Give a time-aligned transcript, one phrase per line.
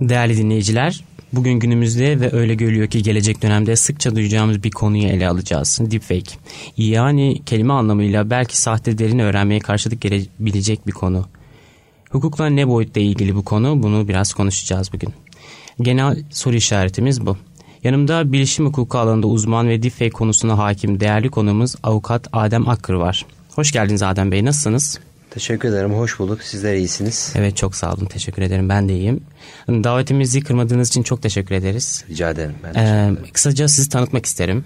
[0.00, 5.28] Değerli dinleyiciler, bugün günümüzde ve öyle görülüyor ki gelecek dönemde sıkça duyacağımız bir konuyu ele
[5.28, 5.78] alacağız.
[5.80, 6.36] Deepfake.
[6.76, 11.26] Yani kelime anlamıyla belki sahte derin öğrenmeye karşılık gelebilecek bir konu.
[12.10, 15.14] Hukukla ne boyutta ilgili bu konu bunu biraz konuşacağız bugün.
[15.80, 17.36] Genel soru işaretimiz bu.
[17.84, 23.26] Yanımda bilişim hukuku alanında uzman ve deepfake konusuna hakim değerli konumuz avukat Adem Akkır var.
[23.54, 25.00] Hoş geldiniz Adem Bey nasılsınız?
[25.30, 25.94] Teşekkür ederim.
[25.94, 26.42] Hoş bulduk.
[26.42, 27.32] Sizler iyisiniz.
[27.36, 28.06] Evet çok sağ olun.
[28.06, 28.68] Teşekkür ederim.
[28.68, 29.20] Ben de iyiyim.
[29.68, 32.04] Davetimizi kırmadığınız için çok teşekkür ederiz.
[32.08, 32.54] Rica ederim.
[32.64, 34.64] Ben ee, kısaca sizi tanıtmak isterim.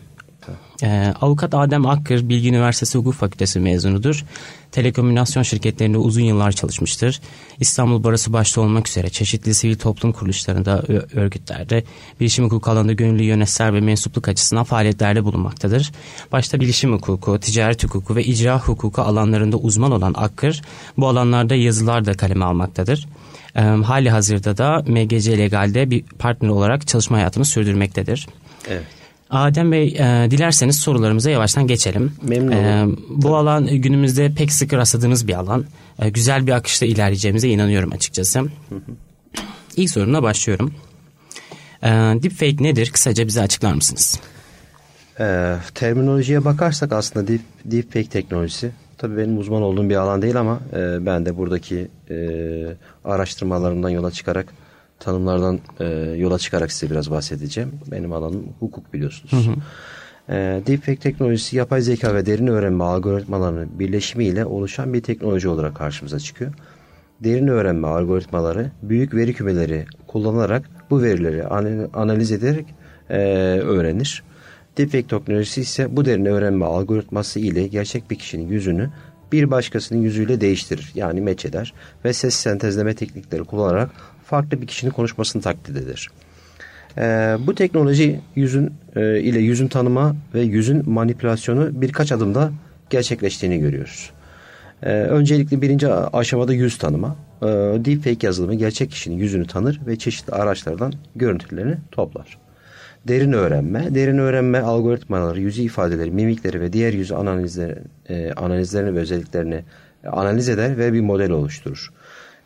[0.83, 4.25] Ee, avukat Adem Akkır Bilgi Üniversitesi Hukuk Fakültesi mezunudur.
[4.73, 7.21] Telekomünikasyon şirketlerinde uzun yıllar çalışmıştır.
[7.61, 10.83] İstanbul Barası başta olmak üzere çeşitli sivil toplum kuruluşlarında,
[11.15, 11.85] örgütlerde
[12.21, 15.93] bilişim hukuku alanında gönüllü yönetser ve mensupluk açısından faaliyetlerde bulunmaktadır.
[16.33, 20.63] Başta bilişim hukuku, ticaret hukuku ve icra hukuku alanlarında uzman olan Akkır
[20.99, 23.07] bu alanlarda yazılar da kaleme almaktadır.
[23.57, 28.27] E, hali hazırda da MGC Legal'de bir partner olarak çalışma hayatını sürdürmektedir.
[28.69, 28.85] Evet.
[29.31, 32.13] Adem Bey e, dilerseniz sorularımıza yavaştan geçelim.
[32.23, 32.93] Memnun olurum.
[32.93, 33.35] E, bu Tabii.
[33.35, 35.65] alan günümüzde pek sık rastladığımız bir alan.
[35.99, 38.41] E, güzel bir akışta ilerleyeceğimize inanıyorum açıkçası.
[38.41, 38.81] Hı hı.
[39.77, 40.75] İlk sorumla başlıyorum.
[41.83, 42.91] E, deepfake nedir?
[42.91, 44.21] Kısaca bize açıklar mısınız?
[45.21, 50.61] E, terminolojiye bakarsak aslında deep, deepfake teknolojisi tabii benim uzman olduğum bir alan değil ama
[50.73, 52.17] e, ben de buradaki e,
[53.05, 54.47] araştırmalarımdan yola çıkarak
[55.01, 55.85] tanımlardan e,
[56.19, 57.73] yola çıkarak size biraz bahsedeceğim.
[57.91, 59.47] Benim alanım hukuk biliyorsunuz.
[59.47, 59.55] Hı hı.
[60.29, 66.19] E, deepfake teknolojisi yapay zeka ve derin öğrenme algoritmalarının birleşimiyle oluşan bir teknoloji olarak karşımıza
[66.19, 66.53] çıkıyor.
[67.21, 71.47] Derin öğrenme algoritmaları büyük veri kümeleri kullanarak bu verileri
[71.95, 72.67] analiz ederek
[73.11, 73.19] e,
[73.61, 74.23] öğrenir.
[74.79, 78.91] Deepfake teknolojisi ise bu derin öğrenme algoritması ile gerçek bir kişinin yüzünü
[79.35, 80.93] bir başkasının yüzüyle değiştirir.
[80.95, 83.91] Yani meç eder ve ses sentezleme teknikleri kullanarak
[84.25, 86.09] farklı bir kişinin konuşmasını taklit eder.
[86.99, 92.53] Ee, bu teknoloji yüzün e, ile yüzün tanıma ve yüzün manipülasyonu birkaç adımda
[92.91, 94.11] gerçekleştiğini görüyoruz.
[94.83, 97.17] Ee, öncelikle birinci aşamada yüz tanıma.
[97.43, 97.47] Ee,
[97.85, 102.44] deepfake yazılımı gerçek kişinin yüzünü tanır ve çeşitli araçlardan görüntülerini toplar.
[103.09, 103.95] Derin öğrenme.
[103.95, 107.79] Derin öğrenme algoritmaları, yüzü ifadeleri, mimikleri ve diğer yüz analizleri,
[108.09, 109.65] e, analizlerini ve özelliklerini
[110.07, 111.93] analiz eder ve bir model oluşturur.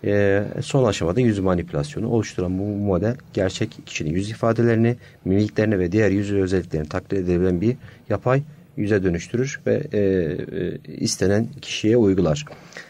[0.04, 6.10] E, son aşamada yüz manipülasyonu oluşturan bu model gerçek kişinin yüz ifadelerini, mimiklerini ve diğer
[6.10, 7.76] yüz özelliklerini taklit edebilen bir
[8.08, 8.42] yapay
[8.76, 12.44] yüze dönüştürür ve e, e, istenen kişiye uygular.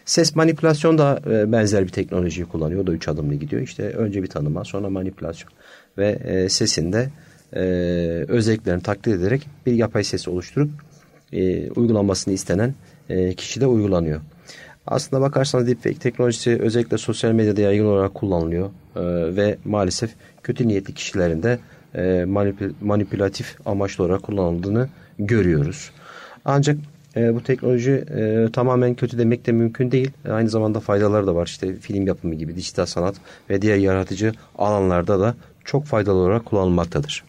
[0.04, 2.82] Ses manipülasyon da e, benzer bir teknolojiyi kullanıyor.
[2.82, 3.62] O da üç adımlı gidiyor.
[3.62, 5.52] İşte önce bir tanıma, sonra manipülasyon
[5.98, 7.08] ve e, sesinde
[7.52, 7.60] e,
[8.28, 10.70] özelliklerini taklit ederek bir yapay ses oluşturup
[11.32, 12.74] e, uygulanmasını istenen
[13.08, 14.20] e, kişide uygulanıyor.
[14.86, 19.00] Aslında bakarsanız deepfake teknolojisi özellikle sosyal medyada yaygın olarak kullanılıyor e,
[19.36, 20.10] ve maalesef
[20.42, 21.58] kötü niyetli kişilerin de
[21.94, 24.88] e, manipül manipülatif amaçlı olarak kullanıldığını
[25.18, 25.90] görüyoruz.
[26.44, 26.76] Ancak
[27.16, 30.10] e, bu teknoloji e, tamamen kötü demek de mümkün değil.
[30.30, 31.46] Aynı zamanda faydaları da var.
[31.46, 33.14] İşte film yapımı gibi, dijital sanat
[33.50, 37.27] ve diğer yaratıcı alanlarda da çok faydalı olarak kullanılmaktadır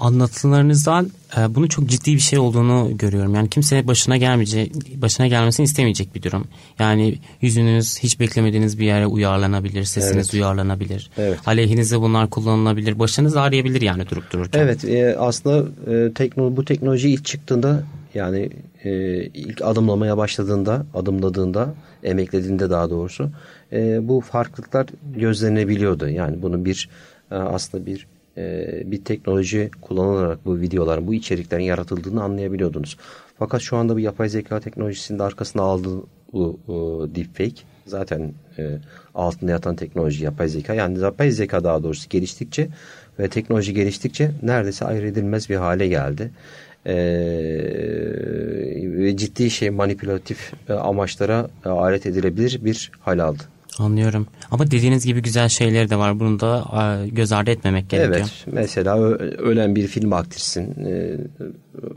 [0.00, 3.34] anlatılarınızdan e, bunu çok ciddi bir şey olduğunu görüyorum.
[3.34, 6.44] Yani kimse başına gelmeyecek, başına gelmesini istemeyecek bir durum.
[6.78, 10.34] Yani yüzünüz hiç beklemediğiniz bir yere uyarlanabilir, sesiniz evet.
[10.34, 11.10] uyarlanabilir.
[11.18, 11.38] Evet.
[11.46, 14.60] Aleyhinize bunlar kullanılabilir, başınız ağrıyabilir yani durup dururken.
[14.60, 17.82] Evet, e, aslında e, teknolo bu teknoloji ilk çıktığında
[18.14, 18.50] yani
[18.84, 23.30] e, ilk adımlamaya başladığında, adımladığında, emeklediğinde daha doğrusu
[23.72, 24.86] e, bu farklılıklar
[25.16, 26.08] gözlenebiliyordu.
[26.08, 26.88] Yani bunu bir
[27.30, 28.06] e, aslında bir
[28.84, 32.96] bir teknoloji kullanılarak bu videoların, bu içeriklerin yaratıldığını anlayabiliyordunuz.
[33.38, 38.78] Fakat şu anda bu yapay zeka teknolojisinin arkasına aldığı bu, bu deepfake zaten e,
[39.14, 40.74] altında yatan teknoloji yapay zeka.
[40.74, 42.68] Yani yapay zeka daha doğrusu geliştikçe
[43.18, 46.30] ve teknoloji geliştikçe neredeyse ayrı edilmez bir hale geldi.
[48.98, 53.42] Ve ciddi şey manipülatif e, amaçlara e, alet edilebilir bir hal aldı.
[53.78, 54.26] Anlıyorum.
[54.50, 56.20] Ama dediğiniz gibi güzel şeyler de var.
[56.20, 56.64] Bunu da
[57.12, 58.18] göz ardı etmemek gerekiyor.
[58.18, 58.46] Evet.
[58.52, 61.16] Mesela ölen bir film aktrisin e,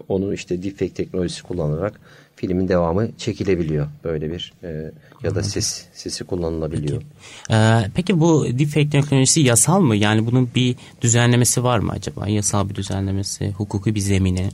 [0.07, 2.00] onu işte deepfake teknolojisi kullanarak
[2.36, 3.88] filmin devamı çekilebiliyor.
[4.04, 4.92] Böyle bir e,
[5.24, 7.01] ya da ses sesi kullanılabiliyor.
[7.48, 7.92] Peki.
[7.95, 9.95] Peki bu deepfake teknolojisi yasal mı?
[9.95, 12.27] Yani bunun bir düzenlemesi var mı acaba?
[12.27, 14.50] Yasal bir düzenlemesi, hukuki bir zemini?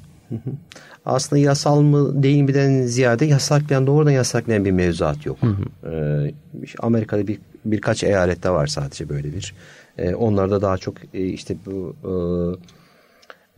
[1.08, 5.38] Aslında yasal mı değil miden ziyade yasaklayan doğrudan yasaklayan bir mevzuat yok.
[5.42, 5.92] Hı hı.
[5.92, 6.34] Ee,
[6.80, 9.54] Amerika'da bir birkaç eyalette var sadece böyle bir.
[9.98, 12.12] Ee, onlarda daha çok e, işte bu e,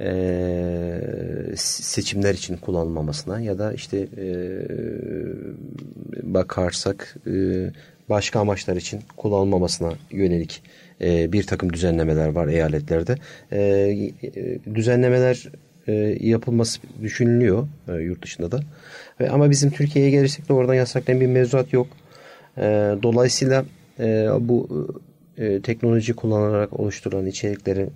[0.05, 4.27] e, seçimler için kullanılmamasına ya da işte e,
[6.23, 7.33] bakarsak e,
[8.09, 10.63] başka amaçlar için kullanılmamasına yönelik
[11.01, 13.15] e, bir takım düzenlemeler var eyaletlerde.
[13.51, 15.49] E, e, düzenlemeler
[15.89, 18.59] e, yapılması düşünülüyor e, yurt dışında da.
[19.29, 21.87] Ama bizim Türkiye'ye gelirsek de oradan yasaklayan bir mevzuat yok.
[22.57, 22.61] E,
[23.03, 23.65] dolayısıyla
[24.39, 24.87] bu
[25.63, 27.89] teknoloji kullanarak oluşturulan içerikleri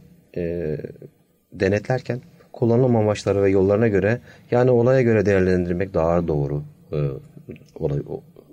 [1.53, 2.21] denetlerken
[2.53, 4.19] kullanım amaçları ve yollarına göre
[4.51, 6.63] yani olaya göre değerlendirmek daha doğru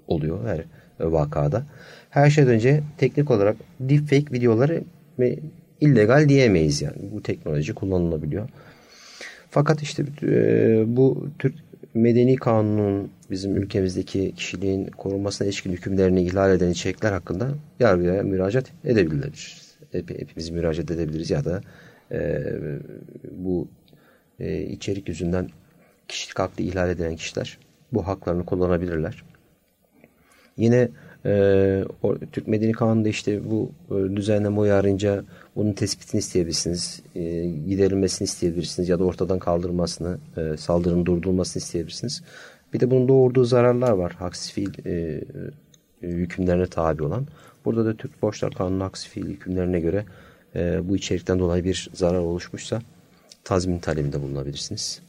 [0.08, 0.64] oluyor her
[1.12, 1.62] vakada.
[2.10, 4.82] Her şeyden önce teknik olarak deepfake videoları
[5.80, 6.96] illegal diyemeyiz yani.
[7.12, 8.48] Bu teknoloji kullanılabiliyor.
[9.50, 11.54] Fakat işte e, bu Türk
[11.94, 17.48] Medeni Kanunun bizim ülkemizdeki kişiliğin korunmasına ilişkin hükümlerini ihlal eden içerikler hakkında
[17.80, 19.76] yargıya müracaat edebiliriz.
[19.92, 21.60] Hep, hepimiz müracaat edebiliriz ya da
[22.12, 22.42] e,
[23.30, 23.68] bu
[24.40, 25.48] e, içerik yüzünden
[26.08, 27.58] kişilik hakkı ihlal edilen kişiler
[27.92, 29.24] bu haklarını kullanabilirler.
[30.56, 30.88] Yine
[31.24, 35.24] e, o, Türk Medeni Kanunu'nda işte bu e, düzenleme uyarınca
[35.60, 37.00] bunun tespitini isteyebilirsiniz.
[37.14, 37.20] E,
[37.68, 42.22] giderilmesini isteyebilirsiniz ya da ortadan kaldırılmasını, e, saldırının durdurulmasını isteyebilirsiniz.
[42.72, 44.12] Bir de bunun doğurduğu zararlar var.
[44.12, 44.90] Haksız fiil e,
[46.02, 47.26] e, hükümlerine tabi olan.
[47.64, 50.04] Burada da Türk Borçlar Kanunu haksız fiil hükümlerine göre
[50.56, 52.82] e, bu içerikten dolayı bir zarar oluşmuşsa
[53.44, 55.00] tazmin talebinde bulunabilirsiniz.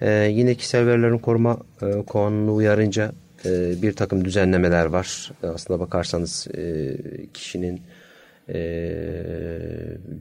[0.00, 3.12] E, yine kişisel verilerin koruma e, kanunu uyarınca
[3.44, 5.32] e, bir takım düzenlemeler var.
[5.42, 6.96] E, aslında bakarsanız e,
[7.34, 7.80] kişinin
[8.48, 8.58] e,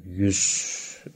[0.09, 0.65] yüz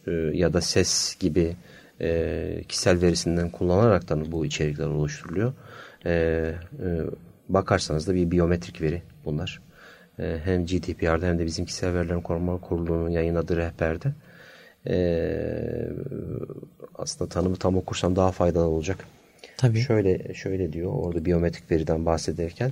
[0.07, 1.56] e, ya da ses gibi
[2.01, 5.53] e, kişisel verisinden kullanaraktan bu içerikler oluşturuluyor.
[6.06, 6.56] E, e,
[7.50, 9.61] bakarsanız da bir biyometrik veri bunlar.
[10.19, 14.13] E, hem GDPR'da hem de bizim kişisel verilerin koruma kurulunun yayınladığı rehberde.
[14.88, 14.95] E,
[16.95, 19.05] aslında tanımı tam okursam daha faydalı olacak.
[19.57, 19.79] Tabii.
[19.79, 22.71] Şöyle şöyle diyor orada biyometrik veriden bahsederken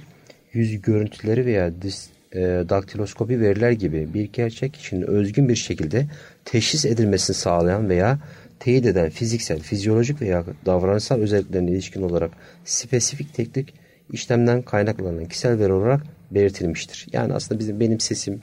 [0.53, 2.39] yüz görüntüleri veya dis, e,
[2.69, 6.05] daktiloskopi veriler gibi bir gerçek kişinin özgün bir şekilde
[6.45, 8.19] teşhis edilmesini sağlayan veya
[8.59, 12.31] teyit eden fiziksel, fizyolojik veya davranışsal özelliklerine ilişkin olarak
[12.65, 13.73] spesifik teknik
[14.11, 17.07] işlemden kaynaklanan kişisel veri olarak belirtilmiştir.
[17.13, 18.41] Yani aslında bizim benim sesim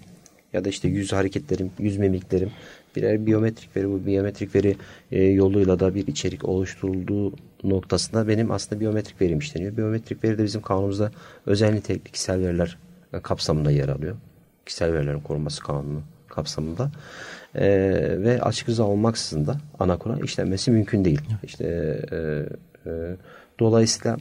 [0.53, 2.51] ya da işte yüz hareketlerim, yüz mimiklerim
[2.97, 4.77] birer biyometrik veri bu biyometrik veri
[5.13, 7.35] e, yoluyla da bir içerik oluşturulduğu
[7.65, 9.77] noktasında benim aslında biyometrik verim işleniyor.
[9.77, 11.11] Biyometrik veri de bizim kanunumuzda
[11.47, 12.79] özel nitelikli kişisel veriler
[13.23, 14.17] kapsamında yer alıyor.
[14.67, 16.91] Kişisel verilerin korunması kanunu kapsamında.
[17.55, 17.67] E,
[18.19, 21.21] ve açık rıza olmaksızın da ana kural işlenmesi mümkün değil.
[21.43, 21.65] İşte
[22.13, 22.17] e,
[22.91, 23.17] e,
[23.59, 24.17] dolayısıyla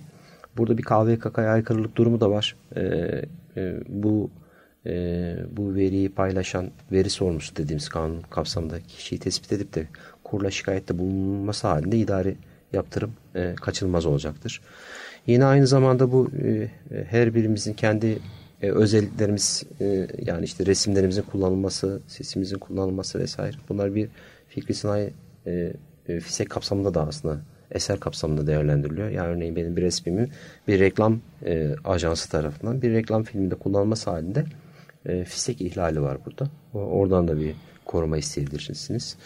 [0.57, 2.55] burada bir KVKK'ya aykırılık durumu da var.
[2.75, 2.81] E,
[3.57, 4.29] e, bu
[4.85, 9.87] e, bu veriyi paylaşan veri sorumlusu dediğimiz kanun kapsamında kişiyi tespit edip de
[10.23, 12.35] kurla şikayette bulunması halinde idari
[12.73, 14.61] yaptırım e, kaçınılmaz olacaktır.
[15.27, 16.69] Yine aynı zamanda bu e,
[17.09, 18.19] her birimizin kendi
[18.63, 24.09] e, özelliklerimiz e, yani işte resimlerimizin kullanılması, sesimizin kullanılması vesaire bunlar bir
[24.47, 25.13] fikri sanayi
[25.45, 25.73] e,
[26.07, 29.09] e, FİSEK kapsamında da aslında eser kapsamında değerlendiriliyor.
[29.09, 30.31] Yani örneğin benim bir resmimin
[30.67, 34.45] bir reklam e, ajansı tarafından bir reklam filminde kullanılması halinde
[35.05, 36.49] e, FİSEK ihlali var burada.
[36.73, 37.55] Oradan da bir
[37.85, 39.17] koruma isteyebilirsiniz.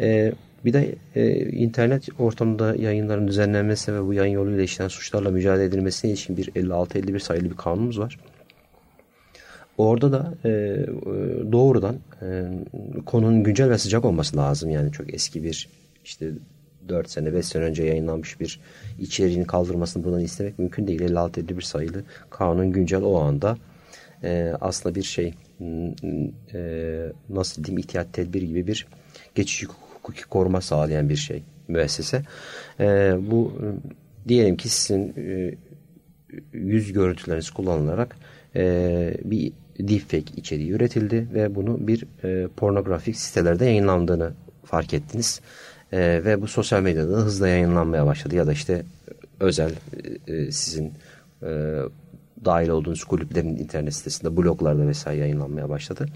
[0.00, 0.32] E,
[0.64, 6.10] bir de e, internet ortamında yayınların düzenlenmesi ve bu yayın yoluyla işlenen suçlarla mücadele edilmesine
[6.10, 8.18] ilişkin bir 56-51 sayılı bir kanunumuz var.
[9.78, 10.82] Orada da e, e,
[11.52, 12.44] doğrudan e,
[13.06, 14.70] konunun güncel ve sıcak olması lazım.
[14.70, 15.68] Yani çok eski bir
[16.04, 16.30] işte
[16.88, 18.60] 4 sene 5 sene önce yayınlanmış bir
[18.98, 21.00] içeriğini kaldırmasını buradan istemek mümkün değil.
[21.00, 23.58] 56-51 sayılı kanun güncel o anda
[24.22, 25.34] e, aslında bir şey
[26.54, 28.86] e, nasıl diyeyim ihtiyat tedbir gibi bir
[29.34, 32.22] geçici hukuki koruma sağlayan bir şey müessese.
[32.80, 33.52] E, bu
[34.28, 35.54] diyelim ki sizin e,
[36.52, 38.16] yüz görüntüleriniz kullanılarak
[38.56, 44.32] e, bir deepfake içeriği üretildi ve bunu bir e, pornografik sitelerde yayınlandığını
[44.64, 45.40] fark ettiniz.
[45.92, 48.82] E, ve bu sosyal medyada hızla yayınlanmaya başladı ya da işte
[49.40, 49.72] özel
[50.26, 50.92] e, sizin
[51.42, 51.78] e,
[52.44, 56.06] dahil olduğunuz kulüplerin internet sitesinde bloglarda vesaire yayınlanmaya başladı.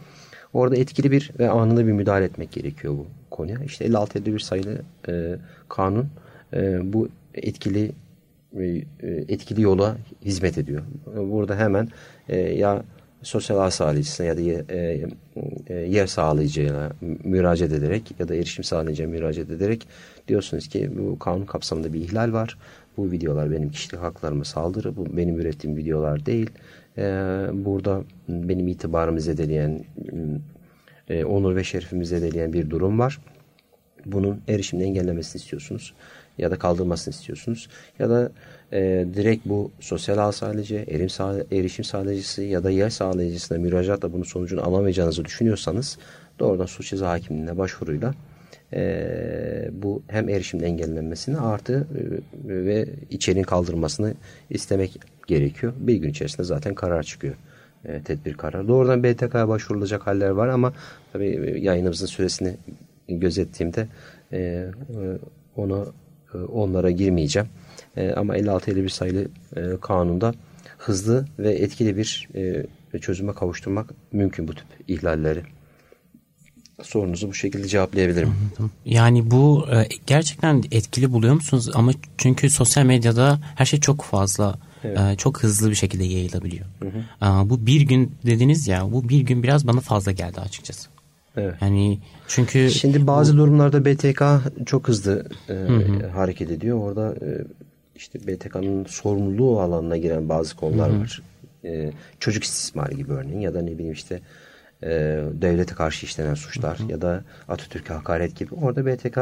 [0.53, 3.59] Orada etkili bir ve anında bir müdahale etmek gerekiyor bu konuya.
[3.65, 5.37] İşte 56 bir sayılı e,
[5.69, 6.09] kanun
[6.53, 7.93] e, bu etkili e,
[9.29, 10.83] etkili yola hizmet ediyor.
[11.17, 11.89] Burada hemen
[12.29, 12.83] e, ya
[13.23, 15.07] sosyal ağ sağlayıcısına ya da yer, e,
[15.67, 16.93] e, yer sağlayıcıya
[17.25, 19.89] müracaat ederek ya da erişim sağlayıcıya müracaat ederek
[20.29, 22.59] diyorsunuz ki bu kanun kapsamında bir ihlal var.
[22.97, 24.97] Bu videolar benim kişilik haklarıma saldırı.
[24.97, 26.51] Bu benim ürettiğim videolar değil.
[26.99, 27.03] E,
[27.53, 29.85] burada benim itibarımı zedeleyen,
[31.09, 33.21] e, onur ve şerefimi zedeleyen bir durum var.
[34.07, 35.95] bunun erişimini engellemesini istiyorsunuz
[36.39, 38.33] ya da kaldırmasını istiyorsunuz ya da
[38.73, 44.13] e, direkt bu sosyal ağ sağlayıcı, erim sağ, erişim sağlayıcısı ya da yer sağlayıcısına müracaatla
[44.13, 45.99] bunun sonucunu alamayacağınızı düşünüyorsanız
[46.39, 48.15] doğrudan suç ceza hakimliğine başvuruyla
[48.73, 51.87] e, bu hem erişimin engellenmesini artı
[52.49, 54.15] e, ve içeriğin kaldırmasını
[54.51, 55.73] istemek gerekiyor.
[55.77, 57.35] Bir gün içerisinde zaten karar çıkıyor.
[57.85, 58.69] E, tedbir kararı.
[58.69, 60.73] Doğrudan BTK'ya başvurulacak haller var ama
[61.13, 62.57] tabii yayınımızın süresini
[63.09, 63.89] gözettiğimde
[64.33, 64.71] e, e,
[65.57, 66.04] onu e,
[66.39, 67.49] onlara girmeyeceğim.
[67.97, 70.35] E, ama 56-51 sayılı e, kanunda
[70.79, 72.29] hızlı ve etkili bir
[72.95, 75.43] e, çözüme kavuşturmak mümkün bu tip ihlalleri
[76.83, 78.35] sorunuzu bu şekilde cevaplayabilirim.
[78.85, 81.71] Yani bu e, gerçekten etkili buluyor musunuz?
[81.75, 85.19] Ama çünkü sosyal medyada her şey çok fazla, evet.
[85.19, 86.67] çok hızlı bir şekilde yayılabiliyor.
[86.83, 87.51] Hı hı.
[87.51, 90.94] Bu bir gün dediniz ya, bu bir gün biraz bana fazla geldi açıkçası.
[91.37, 91.55] Evet.
[91.61, 91.99] Yani
[92.29, 93.39] çünkü şimdi bazı bu...
[93.39, 94.23] durumlarda BTK
[94.67, 96.07] çok hızlı e, hı hı.
[96.07, 96.79] hareket ediyor.
[96.79, 97.29] Orada e,
[97.97, 101.01] işte BTK'nın sorumluluğu alanına giren bazı konular hı hı.
[101.01, 101.23] var.
[101.65, 104.21] E, çocuk istismarı gibi örneğin ya da ne bileyim işte
[104.83, 104.89] e,
[105.33, 106.93] devlete karşı işlenen suçlar hı hı.
[106.93, 108.55] ya da Atatürk'e hakaret gibi.
[108.55, 109.19] Orada BTK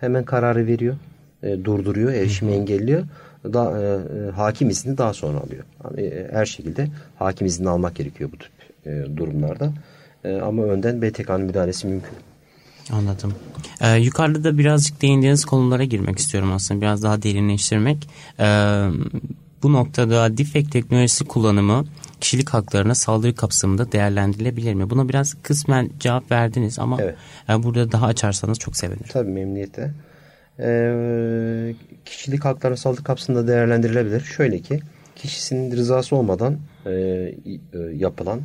[0.00, 0.96] hemen kararı veriyor,
[1.42, 2.58] e, durduruyor, erişimi hı hı.
[2.60, 3.02] engelliyor.
[3.44, 5.64] Da, e, e, hakim izni daha sonra alıyor.
[5.84, 8.52] Yani, e, her şekilde hakim izni almak gerekiyor bu tip
[8.86, 9.72] e, durumlarda.
[10.26, 12.12] E, ama önden BTK'nın müdahalesi mümkün.
[12.92, 13.34] Anladım.
[13.80, 16.80] Ee, yukarıda da birazcık değindiğiniz konulara girmek istiyorum aslında.
[16.80, 18.08] Biraz daha derinleştirmek.
[18.40, 18.44] Ee,
[19.62, 21.84] bu noktada defect teknolojisi kullanımı
[22.20, 24.90] kişilik haklarına saldırı kapsamında değerlendirilebilir mi?
[24.90, 27.16] Buna biraz kısmen cevap verdiniz ama evet.
[27.48, 29.06] E, burada daha açarsanız çok sevinirim.
[29.12, 29.94] Tabii memnuniyetle.
[30.58, 34.20] Ee, kişilik haklarına saldırı kapsamında değerlendirilebilir.
[34.20, 34.80] Şöyle ki
[35.16, 37.34] kişisinin rızası olmadan e, e,
[37.94, 38.40] yapılan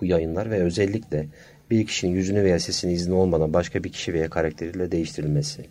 [0.00, 1.26] bu yayınlar ve özellikle
[1.70, 5.66] bir kişinin yüzünü veya sesini izni olmadan başka bir kişi veya karakteriyle değiştirilmesi,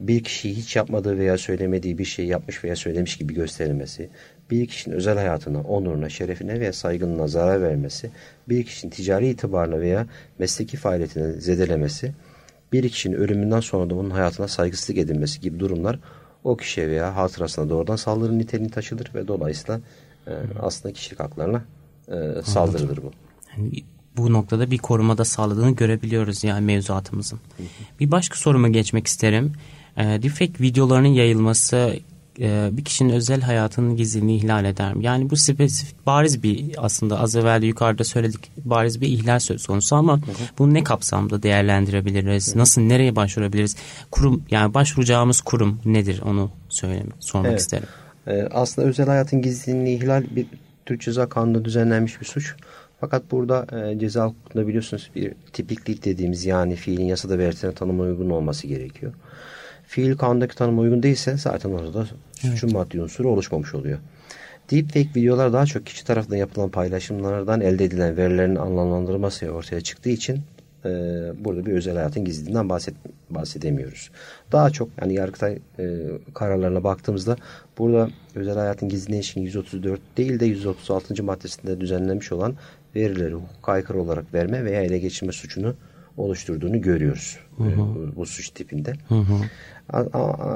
[0.00, 4.08] bir kişi hiç yapmadığı veya söylemediği bir şey yapmış veya söylemiş gibi gösterilmesi,
[4.50, 8.10] bir kişinin özel hayatına, onuruna, şerefine veya saygınlığına zarar vermesi,
[8.48, 10.06] bir kişinin ticari itibarına veya
[10.38, 12.12] mesleki faaliyetine zedelemesi,
[12.72, 15.98] bir kişinin ölümünden sonra da bunun hayatına saygısızlık edilmesi gibi durumlar
[16.44, 19.80] o kişiye veya hatırasına doğrudan saldırı niteliğini taşıdır ve dolayısıyla
[20.26, 21.64] e, aslında kişilik haklarına
[22.08, 23.10] e, saldırıdır bu.
[23.56, 23.70] Yani
[24.16, 27.40] bu noktada bir korumada sağladığını görebiliyoruz yani mevzuatımızın.
[27.56, 27.66] Hı hı.
[28.00, 29.52] Bir başka soruma geçmek isterim.
[29.96, 31.96] E, deepfake videolarının yayılması
[32.40, 35.04] e, bir kişinin özel hayatının gizliliğini ihlal eder mi?
[35.04, 39.66] Yani bu spesifik bariz bir aslında az evvel de yukarıda söyledik bariz bir ihlal söz
[39.66, 40.34] konusu ama hı hı.
[40.58, 42.54] bunu ne kapsamda değerlendirebiliriz?
[42.54, 42.58] Hı.
[42.58, 43.76] Nasıl nereye başvurabiliriz?
[44.10, 47.60] Kurum yani başvuracağımız kurum nedir onu söylemek sormak evet.
[47.60, 47.88] isterim.
[48.26, 50.46] Ee, aslında özel hayatın gizliliğini ihlal bir
[50.86, 52.54] Türk Ceza Kanunu'nda düzenlenmiş bir suç.
[53.02, 58.30] Fakat burada e, ceza hukukunda biliyorsunuz bir tipiklik dediğimiz yani fiilin yasada belirtilen tanıma uygun
[58.30, 59.12] olması gerekiyor
[59.92, 62.76] fiil kanundaki tanıma uygun değilse zaten orada suçun evet.
[62.76, 63.98] maddi unsuru oluşmamış oluyor.
[64.70, 70.40] Deepfake videolar daha çok kişi tarafından yapılan paylaşımlardan elde edilen verilerin anlamlandırılması ortaya çıktığı için
[70.84, 70.88] e,
[71.38, 72.94] burada bir özel hayatın gizliliğinden bahset,
[73.30, 74.10] bahsedemiyoruz.
[74.52, 75.96] Daha çok yani Yargıtay e,
[76.34, 77.36] kararlarına baktığımızda
[77.78, 81.24] burada özel hayatın gizliliğine ilişkin 134 değil de 136.
[81.24, 82.54] maddesinde düzenlenmiş olan
[82.96, 85.74] verileri hukuka aykırı olarak verme veya ele geçirme suçunu
[86.16, 87.78] oluşturduğunu görüyoruz hı hı.
[87.78, 88.92] Bu, bu suç tipinde.
[89.08, 89.34] Hı hı.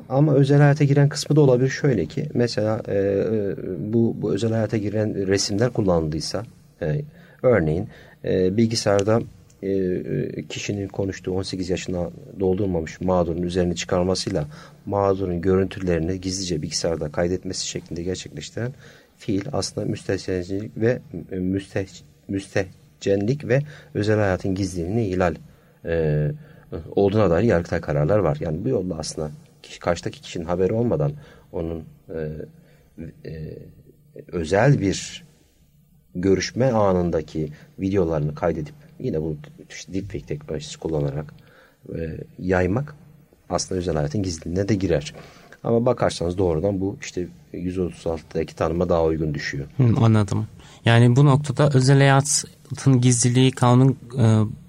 [0.08, 3.56] Ama özel hayata giren kısmı da olabilir şöyle ki mesela e, e,
[3.92, 6.42] bu, bu özel hayata giren resimler kullanıldıysa
[6.82, 7.02] e,
[7.42, 7.88] örneğin
[8.24, 9.20] e, bilgisayarda
[9.62, 14.46] e, kişinin konuştuğu 18 yaşına doldurmamış mağdurun üzerine çıkarmasıyla
[14.86, 18.72] mağdurun görüntülerini gizlice bilgisayarda kaydetmesi şeklinde gerçekleştiren
[19.16, 20.98] fiil aslında müstehcenlik ve
[21.32, 21.86] e, müsteh,
[22.28, 23.62] müstehcenlik ve
[23.94, 25.34] özel hayatın gizliliğini ihlal
[25.84, 26.30] e,
[26.90, 28.36] olduğuna dair yargıtay kararlar var.
[28.40, 29.30] Yani bu yolla aslında
[29.62, 31.12] kişi, karşıdaki kişinin haberi olmadan
[31.52, 32.30] onun e,
[33.24, 33.58] e,
[34.32, 35.24] özel bir
[36.14, 39.36] görüşme anındaki videolarını kaydedip yine bu
[39.70, 41.34] işte deepfake teknolojisi kullanarak
[41.94, 42.94] e, yaymak
[43.48, 45.14] aslında özel hayatın gizliliğine de girer.
[45.64, 49.66] Ama bakarsanız doğrudan bu işte 136'daki tanıma daha uygun düşüyor.
[49.76, 50.46] Hı, anladım.
[50.86, 54.24] Yani bu noktada özel hayatın gizliliği kanun e,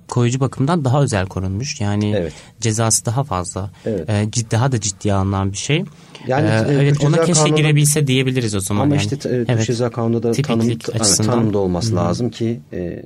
[0.07, 1.81] koyucu bakımdan daha özel korunmuş.
[1.81, 2.33] Yani evet.
[2.61, 3.71] cezası daha fazla.
[3.85, 4.09] Evet.
[4.09, 5.83] E, ciddi, daha da ciddiye alınan bir şey.
[6.27, 8.81] Yani ee, evet ona keşke kanunu, girebilse diyebiliriz o zaman.
[8.81, 9.05] Ama yani.
[9.13, 9.65] işte e, evet.
[9.65, 11.31] Ceza Kanunu'nda da tanım, açısından.
[11.31, 11.95] tanımda olması Hı.
[11.95, 13.03] lazım ki e, e,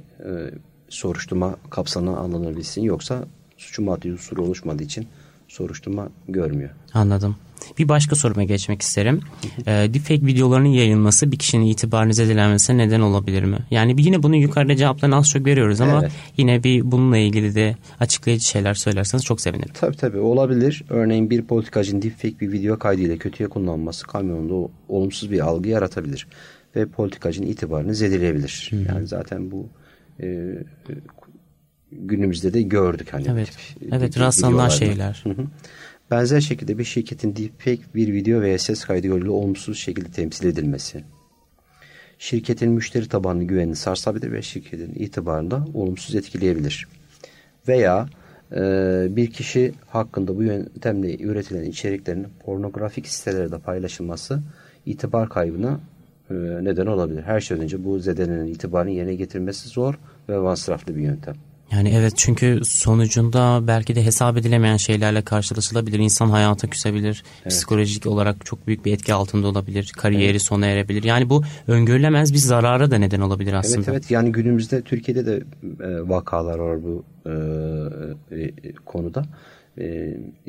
[0.90, 2.82] soruşturma kapsamına alınabilsin.
[2.82, 3.24] Yoksa
[3.58, 5.08] suçun maddi unsuru oluşmadığı için
[5.52, 6.70] soruşturma görmüyor.
[6.94, 7.36] Anladım.
[7.78, 9.22] Bir başka soruma geçmek isterim.
[9.68, 13.58] E, deepfake videolarının yayılması bir kişinin itibarını zedelenmesine neden olabilir mi?
[13.72, 16.12] Yani yine bunun yukarıda cevaplarını az çok veriyoruz ama evet.
[16.38, 19.74] yine bir bununla ilgili de açıklayıcı şeyler söylerseniz çok sevinirim.
[19.74, 20.84] Tabii tabii olabilir.
[20.90, 26.28] Örneğin bir politikacının deepfake bir video kaydıyla kötüye kullanılması kamyonunda olumsuz bir algı yaratabilir.
[26.76, 28.72] Ve politikacının itibarını zedeleyebilir.
[28.72, 28.76] Hı.
[28.76, 29.68] Yani zaten bu
[30.22, 30.58] e,
[31.92, 33.08] günümüzde de gördük.
[33.14, 35.22] Hani evet, tip, evet rastlanan şeyler.
[35.24, 35.46] Hı hı.
[36.12, 41.04] Benzer şekilde bir şirketin deepfake bir video veya ses kaydı yoluyla olumsuz şekilde temsil edilmesi.
[42.20, 46.88] Şirketin müşteri tabanlı güvenini sarsabilir ve şirketin itibarını da olumsuz etkileyebilir.
[47.68, 48.10] Veya
[48.52, 48.58] e,
[49.10, 54.42] bir kişi hakkında bu yöntemle üretilen içeriklerin pornografik sitelerde paylaşılması
[54.86, 55.80] itibar kaybına
[56.30, 57.24] e, neden olabilir.
[57.24, 61.36] Her şeyden önce bu zedelenen itibarını yerine getirmesi zor ve masraflı bir yöntem.
[61.72, 66.00] Yani evet çünkü sonucunda belki de hesap edilemeyen şeylerle karşılaşılabilir.
[66.00, 67.24] İnsan hayata küsebilir.
[67.42, 67.52] Evet.
[67.52, 69.92] Psikolojik olarak çok büyük bir etki altında olabilir.
[69.98, 70.42] Kariyeri evet.
[70.42, 71.04] sona erebilir.
[71.04, 73.78] Yani bu öngörülemez bir zarara da neden olabilir aslında.
[73.78, 79.26] Evet evet yani günümüzde Türkiye'de de e, vakalar var bu e, e, konuda.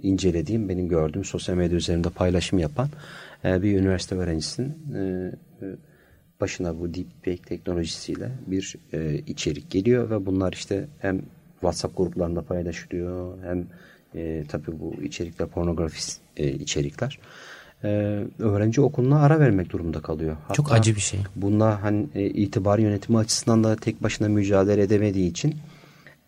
[0.03, 2.89] İncelediğim, benim gördüğüm sosyal medya üzerinde paylaşım yapan
[3.45, 4.75] bir üniversite öğrencisinin
[6.43, 11.23] başına bu deepfake teknolojisiyle bir e, içerik geliyor ve bunlar işte hem
[11.61, 13.67] WhatsApp gruplarında paylaşılıyor hem
[14.15, 16.05] e, tabii bu içerikler pornografik
[16.37, 17.19] e, içerikler.
[17.85, 17.89] E,
[18.39, 20.37] öğrenci okuluna ara vermek durumunda kalıyor.
[20.43, 21.21] Hatta Çok acı bir şey.
[21.37, 25.55] Bununla hani e, itibar yönetimi açısından da tek başına mücadele edemediği için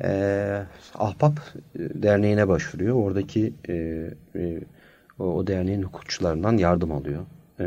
[0.02, 0.62] e,
[0.94, 1.38] Ahbap
[1.78, 2.94] e, Derneği'ne başvuruyor.
[2.94, 3.74] Oradaki e,
[4.36, 4.60] e,
[5.18, 7.22] o, o derneğin hukukçularından yardım alıyor.
[7.60, 7.64] E,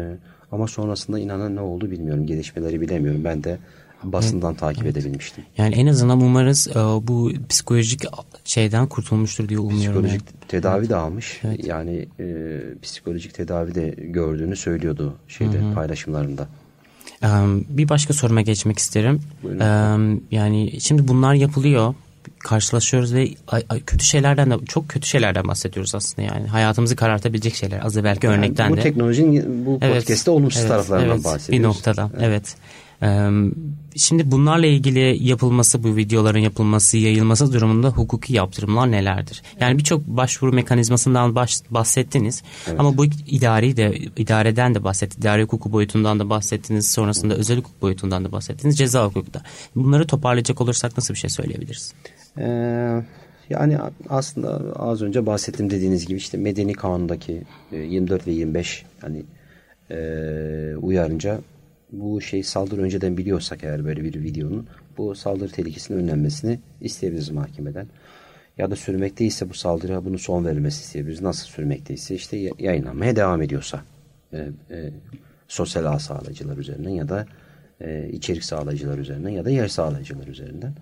[0.52, 2.28] ama sonrasında inanan ne oldu bilmiyorum.
[2.28, 3.24] Gelişmeleri bilemiyorum.
[3.24, 3.58] Ben de
[4.04, 4.60] basından evet.
[4.60, 4.98] takip evet.
[4.98, 5.44] edebilmiştim.
[5.58, 8.06] Yani en azından umarız e, bu psikolojik
[8.46, 10.04] şeyden kurtulmuştur diye umuyorum.
[10.04, 10.48] Psikolojik yani.
[10.48, 10.90] tedavi evet.
[10.90, 11.42] de almış.
[11.44, 11.68] Evet.
[11.68, 15.74] Yani e, psikolojik tedavi de gördüğünü söylüyordu şeyde Hı-hı.
[15.74, 16.48] paylaşımlarında.
[17.70, 19.22] Bir başka soruma geçmek isterim.
[19.44, 20.24] Buyurun.
[20.32, 21.96] Yani şimdi bunlar yapılıyor
[22.48, 23.30] karşılaşıyoruz ve
[23.86, 28.38] kötü şeylerden de çok kötü şeylerden bahsediyoruz aslında yani hayatımızı karartabilecek şeyler az belki yani
[28.38, 28.80] örnekten bu de.
[28.80, 31.50] Bu teknolojinin bu evet, podcast'te olumsuz evet, taraflarından evet, bahsediyoruz.
[31.50, 32.24] Bir noktada evet.
[32.28, 32.56] evet.
[33.96, 39.42] Şimdi bunlarla ilgili yapılması, bu videoların yapılması, yayılması durumunda hukuki yaptırımlar nelerdir?
[39.60, 42.80] Yani birçok başvuru mekanizmasından baş, bahsettiniz evet.
[42.80, 47.82] ama bu idari de idareden de bahsettiniz, idari hukuku boyutundan da bahsettiniz, sonrasında özel hukuk
[47.82, 49.42] boyutundan da bahsettiniz, ceza hukukta.
[49.76, 51.94] Bunları toparlayacak olursak nasıl bir şey söyleyebiliriz?
[52.40, 53.02] Ee,
[53.50, 53.78] yani
[54.10, 59.24] aslında az önce bahsettim dediğiniz gibi işte Medeni Kanun'daki 24 e, ve 25 yani
[59.92, 61.40] e, uyarınca
[61.92, 67.88] bu şey saldırı önceden biliyorsak eğer böyle bir videonun bu saldırı tehlikesinin önlenmesini isteyebiliriz mahkemeden.
[68.58, 71.22] Ya da sürmekteyse bu saldırıya bunu son verilmesi isteyebiliriz.
[71.22, 73.82] Nasıl sürmekteyse işte yayınlanmaya devam ediyorsa
[74.34, 74.38] e,
[74.72, 74.90] e,
[75.48, 77.26] sosyal ağ sağlayıcılar üzerinden ya da
[77.82, 80.74] e, içerik sağlayıcılar üzerinden ya da yer sağlayıcılar üzerinden.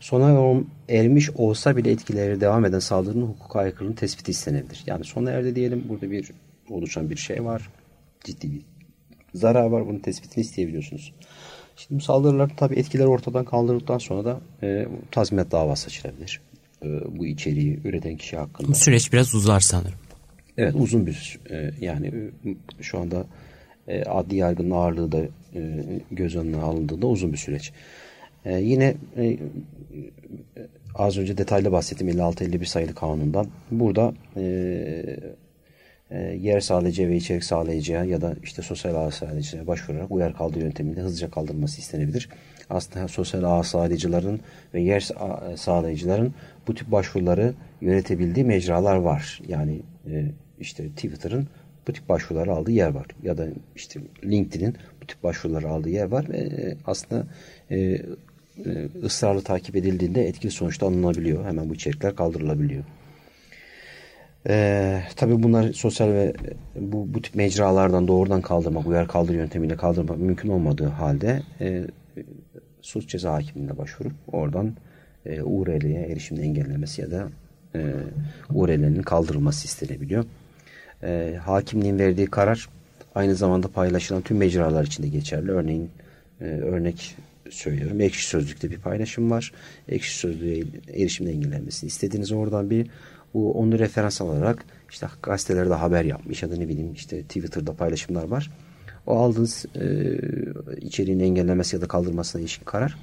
[0.00, 4.82] Sona ermiş olsa bile etkileri devam eden saldırının hukuka aykırılığının tespiti istenebilir.
[4.86, 6.30] Yani sona erdi diyelim burada bir
[6.70, 7.68] oluşan bir şey var.
[8.24, 8.60] Ciddi bir
[9.34, 9.86] zarar var.
[9.86, 11.12] Bunun tespitini isteyebiliyorsunuz.
[11.76, 16.40] Şimdi bu saldırılar tabii etkiler ortadan kaldırıldıktan sonra da e, tazminat davası açılabilir.
[16.82, 18.68] E, bu içeriği üreten kişi hakkında.
[18.68, 19.98] Bu süreç biraz uzar sanırım.
[20.56, 22.12] Evet uzun bir e, yani
[22.80, 23.26] şu anda
[23.88, 25.20] e, adli yargının ağırlığı da
[25.54, 25.60] e,
[26.10, 27.72] göz önüne alındığında uzun bir süreç.
[28.44, 29.36] E, yine e,
[30.94, 33.46] az önce detaylı bahsettim 56-51 sayılı kanundan.
[33.70, 34.14] Burada
[36.40, 41.00] yer sağlayıcıya ve içerik sağlayıcıya ya da işte sosyal ağ sağlayıcıya başvurarak uyar kaldığı yönteminde
[41.00, 42.28] hızlıca kaldırılması istenebilir.
[42.70, 44.40] Aslında sosyal ağ sağlayıcıların
[44.74, 45.08] ve yer
[45.56, 46.34] sağlayıcıların
[46.66, 49.40] bu tip başvuruları yönetebildiği mecralar var.
[49.48, 49.80] Yani
[50.60, 51.48] işte Twitter'ın
[51.88, 53.06] bu tip başvuruları aldığı yer var.
[53.22, 57.26] Ya da işte LinkedIn'in bu tip başvuruları aldığı yer var ve e, aslında
[57.70, 58.00] e, e,
[59.04, 61.44] ısrarlı takip edildiğinde etkili sonuçta alınabiliyor.
[61.44, 62.84] Hemen bu içerikler kaldırılabiliyor.
[64.48, 66.32] Ee, tabii bunlar sosyal ve
[66.76, 71.84] bu, bu tip mecralardan doğrudan kaldırmak, uyar kaldır yöntemiyle kaldırmak mümkün olmadığı halde e,
[72.80, 74.76] suç ceza hakimliğine başvurup oradan
[75.26, 77.28] e, URL'ye erişimini engellemesi ya da
[77.74, 77.80] e,
[78.50, 80.24] URL'nin kaldırılması istenebiliyor
[81.02, 82.68] e, hakimliğin verdiği karar
[83.14, 85.50] aynı zamanda paylaşılan tüm mecralar için de geçerli.
[85.50, 85.90] Örneğin
[86.40, 87.16] e, örnek
[87.50, 88.00] söylüyorum.
[88.00, 89.52] Ekşi Sözlük'te bir paylaşım var.
[89.88, 90.64] Ekşi Sözlük'e
[91.02, 92.86] erişimden engellenmesini istediğiniz oradan bir
[93.34, 98.24] bu onu referans alarak işte gazetelerde haber yapmış ya da ne bileyim işte Twitter'da paylaşımlar
[98.24, 98.50] var.
[99.06, 100.16] O aldığınız e,
[100.76, 102.98] içeriğin engellemesi ya da kaldırmasına ilişkin karar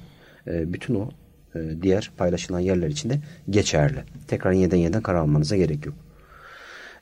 [0.46, 1.10] e, bütün o
[1.54, 4.04] e, diğer paylaşılan yerler için de geçerli.
[4.28, 5.94] Tekrar yeniden yeniden karar almanıza gerek yok.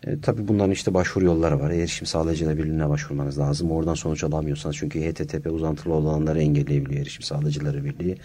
[0.06, 1.70] E, tabii bunların işte başvuru yolları var.
[1.70, 3.70] Erişim Sağlayıcılar Birliği'ne başvurmanız lazım.
[3.70, 8.16] Oradan sonuç alamıyorsanız çünkü HTTP uzantılı olanları engelleyebiliyor Erişim Sağlayıcıları Birliği.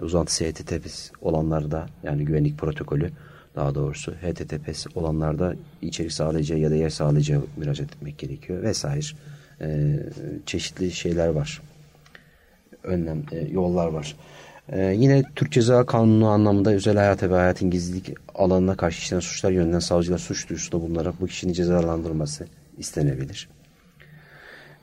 [0.00, 0.86] E, uzantısı HTTP
[1.20, 3.10] olanlarda yani güvenlik protokolü
[3.56, 9.06] daha doğrusu HTTPS olanlarda içerik sağlayıcıya ya da yer sağlayıcıya müracaat etmek gerekiyor vesaire.
[9.60, 9.98] E,
[10.46, 11.62] çeşitli şeyler var.
[12.82, 14.16] Önlem, e, yollar var.
[14.68, 19.50] Ee, yine Türk Ceza Kanunu anlamında özel hayata ve hayatın gizlilik alanına karşı işlenen suçlar
[19.50, 22.46] yönünden savcılar suç duyurusunda bulunarak bu kişinin cezalandırılması
[22.78, 23.48] istenebilir.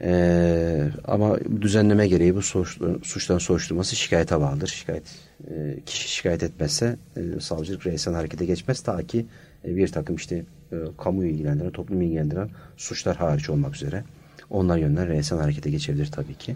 [0.01, 4.67] Ee, ama düzenleme gereği bu suç, suçtan soruşturması şikayete bağlıdır.
[4.67, 5.03] Şikayet
[5.51, 9.25] e, kişi şikayet etmezse e, savcılık reisen harekete geçmez ta ki
[9.65, 14.03] e, bir takım işte e, kamuyu ilgilendiren, toplumu ilgilendiren suçlar hariç olmak üzere
[14.49, 16.55] onlar yönden reisen harekete geçebilir tabii ki.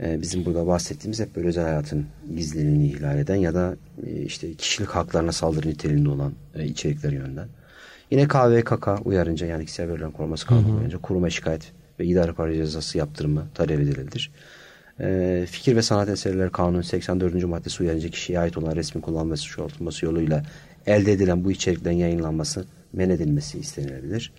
[0.00, 2.06] Ee, bizim burada bahsettiğimiz hep böyle özel hayatın
[2.36, 7.48] gizliliğini ihlal eden ya da e, işte kişilik haklarına saldırı niteliğinde olan e, içerikleri yönden.
[8.10, 12.98] Yine KVKK uyarınca yani kişisel verilerin koruması kanunu uyarınca kuruma şikayet ve idare para cezası
[12.98, 14.30] yaptırımı talep edilebilir.
[15.00, 17.44] E, fikir ve sanat eserleri kanunun 84.
[17.44, 20.42] maddesi uyarınca kişiye ait olan resmin kullanması çoğaltılması yoluyla
[20.86, 24.32] elde edilen bu içeriklerin yayınlanması men edilmesi istenilebilir.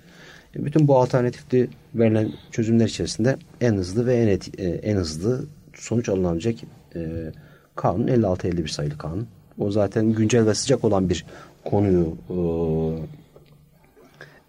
[0.56, 6.10] Bütün bu alternatifli verilen çözümler içerisinde en hızlı ve en, et, e, en hızlı sonuç
[6.10, 7.32] alınabilecek e,
[7.76, 9.28] kanun 56-51 sayılı kanun.
[9.58, 11.26] O zaten güncel ve sıcak olan bir
[11.66, 12.18] konuyu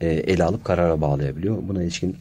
[0.01, 1.59] e, e, ele alıp karara bağlayabiliyor.
[1.69, 2.17] Buna ilişkin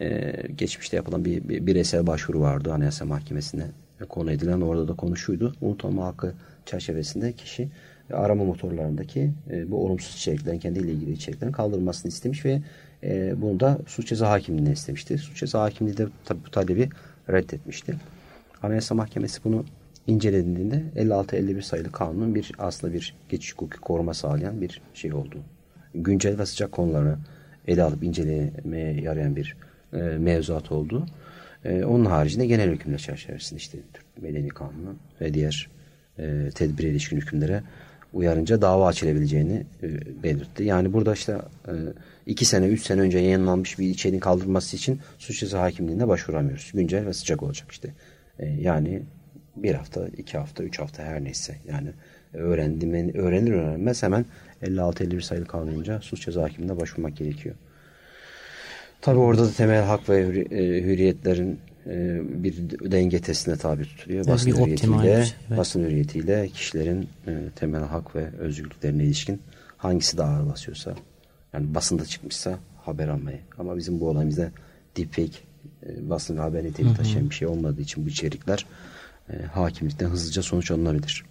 [0.00, 3.66] e, geçmişte yapılan bir, bir bireysel başvuru vardı Anayasa Mahkemesi'ne
[4.08, 5.54] konu edilen orada da konuşuydu.
[5.60, 6.34] Unutulma hakkı
[6.66, 7.68] çerçevesinde kişi
[8.12, 12.62] arama motorlarındaki e, bu olumsuz içeriklerin kendiyle ilgili içeriklerin kaldırılmasını istemiş ve
[13.02, 15.18] e, bunu da suç ceza hakimliğine istemişti.
[15.18, 16.88] Suç ceza hakimliği de tabi bu talebi
[17.30, 17.96] reddetmişti.
[18.62, 19.64] Anayasa Mahkemesi bunu
[20.06, 25.36] incelediğinde 56-51 sayılı kanunun bir aslında bir geçiş hukuki koruma sağlayan bir şey oldu.
[25.94, 27.16] Güncel ve sıcak konuları
[27.68, 29.56] ele alıp incelemeye yarayan bir
[29.92, 31.06] e, mevzuat oldu.
[31.64, 35.68] E, onun haricinde genel hükümler çerçevesinde işte Türk Medeni Kanunu ve diğer
[36.18, 37.62] e, tedbire ilişkin hükümlere
[38.12, 40.64] uyarınca dava açılabileceğini e, belirtti.
[40.64, 41.72] Yani burada işte e,
[42.26, 46.70] iki sene, üç sene önce yayınlanmış bir içeriğin kaldırılması için suç ceza hakimliğine başvuramıyoruz.
[46.74, 47.90] Güncel ve sıcak olacak işte.
[48.38, 49.02] E, yani
[49.56, 51.56] bir hafta, iki hafta, üç hafta her neyse.
[51.68, 51.88] Yani
[52.32, 54.24] öğrendim, öğrenir öğrenmez hemen
[54.62, 57.54] 56-51 sayılı kanunca suç ceza hakimliğine başvurmak gerekiyor.
[59.00, 64.26] Tabi orada da temel hak ve e, hürriyetlerin e, bir denge testine tabi tutuluyor.
[64.26, 65.34] Basın hürriyetiyle, evet.
[65.50, 69.40] basın hürriyetiyle kişilerin e, temel hak ve özgürlüklerine ilişkin
[69.76, 70.94] hangisi daha ağır basıyorsa
[71.56, 73.38] yani basında çıkmışsa haber almayı.
[73.58, 74.50] Ama bizim bu olayımızda
[74.96, 75.38] deepfake
[75.86, 78.66] e, basın haber niteliği taşıyan bir şey olmadığı için bu içerikler
[79.30, 81.24] e, hakimlikten hızlıca sonuç alınabilir.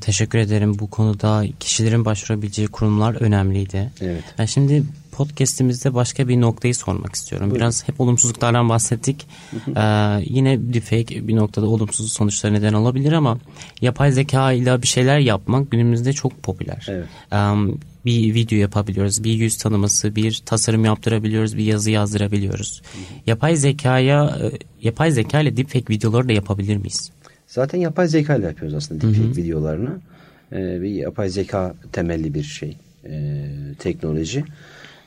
[0.00, 0.78] Teşekkür ederim.
[0.78, 3.90] Bu konuda kişilerin başvurabileceği kurumlar önemliydi.
[4.00, 4.24] Evet.
[4.38, 4.82] Ben şimdi
[5.12, 7.50] podcast'imizde başka bir noktayı sormak istiyorum.
[7.50, 7.60] Buyurun.
[7.60, 9.26] Biraz hep olumsuzluklardan bahsettik.
[9.76, 9.82] ee,
[10.24, 13.38] yine deepfake bir noktada olumsuz sonuçlar neden olabilir ama
[13.80, 16.86] yapay zeka ile bir şeyler yapmak günümüzde çok popüler.
[16.88, 17.06] Evet.
[17.32, 22.82] Um, bir video yapabiliyoruz, bir yüz tanıması, bir tasarım yaptırabiliyoruz, bir yazı yazdırabiliyoruz.
[23.26, 27.10] Yapay zekaya, e, yapay zeka ile deepfake videoları da yapabilir miyiz?
[27.46, 29.36] Zaten yapay zeka ile yapıyoruz aslında deepfake hı hı.
[29.36, 30.00] videolarını.
[30.52, 33.44] Ee, bir yapay zeka temelli bir şey, e,
[33.78, 34.44] teknoloji.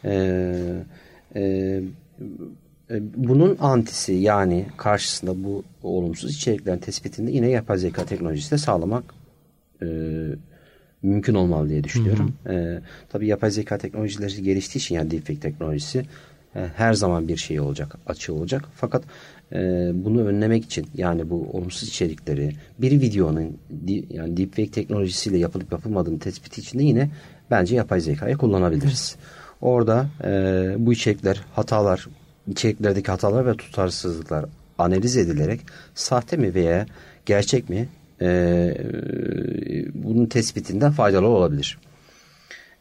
[0.05, 0.83] Ee,
[1.35, 1.81] e,
[3.15, 9.03] bunun antisi yani karşısında bu olumsuz içeriklerin tespitinde yine yapay zeka teknolojisi de sağlamak
[9.81, 9.87] e,
[11.03, 12.33] mümkün olmalı diye düşünüyorum.
[12.43, 12.53] Hı hı.
[12.53, 16.05] E, tabii yapay zeka teknolojileri geliştiği için yani deepfake teknolojisi
[16.55, 18.65] e, her zaman bir şey olacak, açığı olacak.
[18.75, 19.03] Fakat
[19.51, 19.57] e,
[19.93, 23.57] bunu önlemek için yani bu olumsuz içerikleri bir videonun
[24.09, 27.09] yani deepfake teknolojisiyle yapılıp yapılmadığını tespiti için de yine
[27.51, 29.15] bence yapay zekayı kullanabiliriz.
[29.61, 30.29] Orada e,
[30.77, 32.07] bu içerikler, hatalar,
[32.47, 34.45] içeriklerdeki hatalar ve tutarsızlıklar
[34.77, 35.61] analiz edilerek
[35.95, 36.85] sahte mi veya
[37.25, 37.87] gerçek mi
[38.21, 38.75] e,
[39.93, 41.77] bunun tespitinden faydalı olabilir.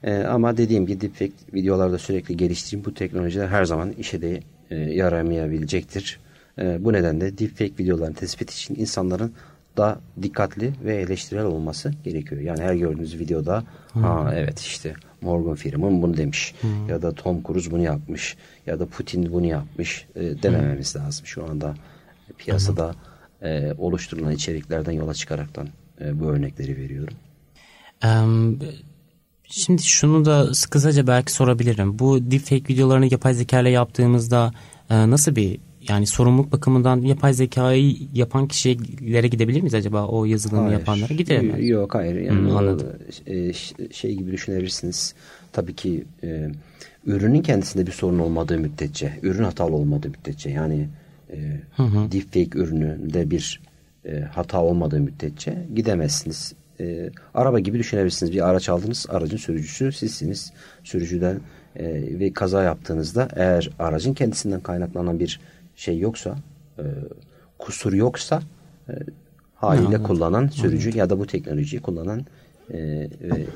[0.03, 4.41] E, ama dediğim gibi deepfake videolarda sürekli geliştireyim bu teknolojiler her zaman işe de
[4.71, 6.21] e, yaramayabilecektir.
[6.59, 9.33] E, bu nedenle deepfake videoların tespit için insanların
[9.77, 12.41] da dikkatli ve eleştirel olması gerekiyor.
[12.41, 14.03] Yani her gördüğünüz videoda hmm.
[14.03, 16.89] ha evet işte Morgan Freeman bunu demiş hmm.
[16.89, 21.03] ya da Tom Cruise bunu yapmış ya da Putin bunu yapmış e, demememiz hmm.
[21.03, 21.27] lazım.
[21.27, 21.75] Şu anda
[22.39, 23.12] piyasada hmm
[23.43, 25.69] e, oluşturulan içeriklerden yola çıkaraktan
[26.01, 27.17] e, bu örnekleri veriyorum.
[29.55, 31.99] Şimdi şunu da kısaca belki sorabilirim.
[31.99, 34.53] Bu deepfake videolarını yapay zeka ile yaptığımızda
[34.91, 40.63] e, nasıl bir yani sorumluluk bakımından yapay zekayı yapan kişilere gidebilir miyiz acaba o yazılımı
[40.63, 40.79] hayır.
[40.79, 41.69] yapanlara gidemeyiz?
[41.69, 42.15] Yok hayır.
[42.15, 42.89] Yani hmm, anladım.
[43.27, 43.53] E,
[43.93, 45.15] şey gibi düşünebilirsiniz.
[45.53, 46.51] Tabii ki e,
[47.07, 50.89] ürünün kendisinde bir sorun olmadığı müddetçe, ürün hatalı olmadığı müddetçe yani
[51.33, 52.13] e, hı hı.
[52.13, 53.61] deepfake ürününde bir
[54.05, 56.55] e, hata olmadığı müddetçe gidemezsiniz.
[56.81, 58.33] E, araba gibi düşünebilirsiniz.
[58.33, 60.53] Bir araç aldınız, aracın sürücüsü sizsiniz.
[60.85, 61.41] Sürücüden
[61.77, 61.85] e,
[62.19, 65.41] ve kaza yaptığınızda eğer aracın kendisinden kaynaklanan bir
[65.77, 66.37] şey yoksa,
[66.79, 66.85] e,
[67.59, 68.43] kusur yoksa
[68.89, 68.93] e,
[69.55, 70.03] haliyle Anladım.
[70.03, 70.99] kullanan sürücü Anladım.
[70.99, 72.27] ya da bu teknolojiyi kullanan
[72.71, 72.79] e,
[73.21, 73.47] ve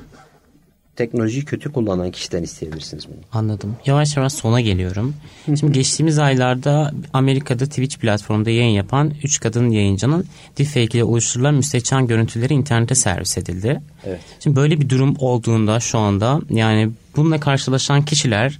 [0.97, 3.15] teknolojiyi kötü kullanan kişiden isteyebilirsiniz bunu.
[3.31, 3.75] Anladım.
[3.85, 5.15] Yavaş yavaş sona geliyorum.
[5.45, 10.25] Şimdi geçtiğimiz aylarda Amerika'da Twitch platformunda yayın yapan 3 kadın yayıncının
[10.57, 13.81] deepfake ile oluşturulan müstehcen görüntüleri internete servis edildi.
[14.05, 14.19] Evet.
[14.39, 18.59] Şimdi böyle bir durum olduğunda şu anda yani bununla karşılaşan kişiler,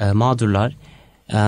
[0.00, 0.76] e, mağdurlar
[1.32, 1.38] e,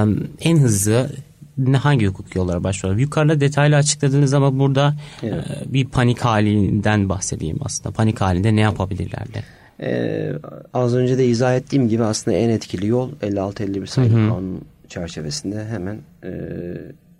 [0.40, 1.10] en hızlı
[1.58, 3.00] ne hangi hukuk yollara başvuruyorlar?
[3.00, 5.44] Yukarıda detaylı açıkladınız ama burada evet.
[5.50, 7.90] e, bir panik halinden bahsedeyim aslında.
[7.90, 9.59] Panik halinde ne yapabilirlerdi?
[9.82, 10.32] Ee,
[10.74, 15.98] az önce de izah ettiğim gibi aslında en etkili yol 56-51 sayılı kanun çerçevesinde hemen
[16.24, 16.32] e,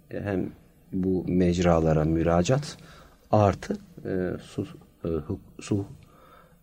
[0.09, 0.51] hem
[0.93, 2.77] bu mecralara müracaat
[3.31, 4.11] artı e,
[4.43, 4.67] su,
[5.05, 5.09] e,
[5.61, 5.85] su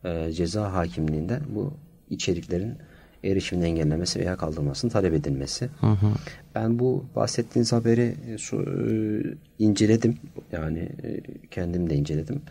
[0.04, 1.74] e, ceza hakimliğinde bu
[2.10, 2.78] içeriklerin
[3.24, 5.70] erişimin engellemesi veya kaldırılmasının talep edilmesi.
[5.82, 6.08] Hı hı.
[6.56, 10.18] Ben bu bahsettiğiniz haberi e, su, e, inceledim.
[10.52, 12.42] Yani e, kendim de inceledim.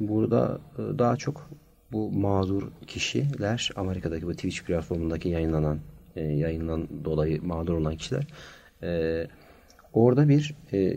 [0.00, 1.50] Burada e, daha çok
[1.92, 5.78] bu mağdur kişiler Amerika'daki bu Twitch platformundaki yayınlanan
[6.16, 8.26] e, yayınlan dolayı mağdur olan kişiler
[8.82, 9.26] e,
[9.92, 10.96] orada bir e,